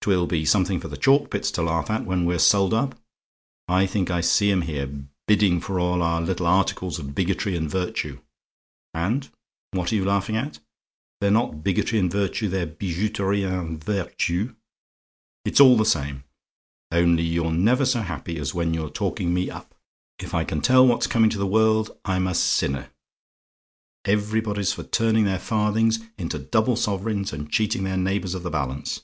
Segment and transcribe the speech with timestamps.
[0.00, 2.98] 'Twill be something for the Chalkpits to laugh at when we're sold up.
[3.68, 4.88] I think I see 'em here,
[5.26, 8.18] bidding for all our little articles of bigotry and virtue,
[8.94, 9.28] and
[9.72, 10.58] what are you laughing at?
[11.20, 14.54] "THEY'RE NOT BIGOTRY AND VIRTUE; BUT BIJOUTERIE AND VERTU?
[15.44, 16.24] "It's all the same:
[16.90, 19.74] only you're never so happy as when you're taking me up.
[20.18, 22.88] "If I can tell what's coming to the world, I'm a sinner!
[24.06, 29.02] Everybody's for turning their farthings into double sovereigns and cheating their neighbours of the balance.